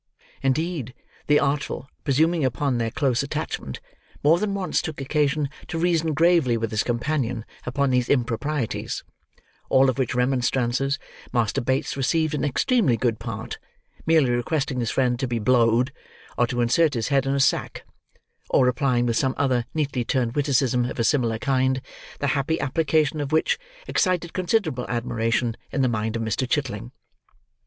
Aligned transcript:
Indeed, 0.41 0.95
the 1.27 1.39
Artful, 1.39 1.87
presuming 2.03 2.43
upon 2.43 2.79
their 2.79 2.89
close 2.89 3.21
attachment, 3.21 3.79
more 4.23 4.39
than 4.39 4.55
once 4.55 4.81
took 4.81 4.99
occasion 4.99 5.47
to 5.67 5.77
reason 5.77 6.15
gravely 6.15 6.57
with 6.57 6.71
his 6.71 6.81
companion 6.81 7.45
upon 7.67 7.91
these 7.91 8.09
improprieties; 8.09 9.03
all 9.69 9.91
of 9.91 9.99
which 9.99 10.15
remonstrances, 10.15 10.97
Master 11.31 11.61
Bates 11.61 11.95
received 11.95 12.33
in 12.33 12.43
extremely 12.43 12.97
good 12.97 13.19
part; 13.19 13.59
merely 14.07 14.31
requesting 14.31 14.79
his 14.79 14.89
friend 14.89 15.19
to 15.19 15.27
be 15.27 15.37
"blowed," 15.37 15.93
or 16.35 16.47
to 16.47 16.61
insert 16.61 16.95
his 16.95 17.09
head 17.09 17.27
in 17.27 17.35
a 17.35 17.39
sack, 17.39 17.83
or 18.49 18.65
replying 18.65 19.05
with 19.05 19.17
some 19.17 19.35
other 19.37 19.65
neatly 19.75 20.03
turned 20.03 20.33
witticism 20.33 20.85
of 20.85 20.97
a 20.97 21.03
similar 21.03 21.37
kind, 21.37 21.79
the 22.19 22.27
happy 22.33 22.59
application 22.59 23.21
of 23.21 23.31
which, 23.31 23.59
excited 23.87 24.33
considerable 24.33 24.87
admiration 24.89 25.55
in 25.71 25.83
the 25.83 25.87
mind 25.87 26.15
of 26.15 26.23
Mr. 26.23 26.49
Chitling. 26.49 26.91